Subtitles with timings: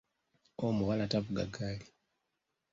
[0.65, 1.87] Omuwala tavuga ggaali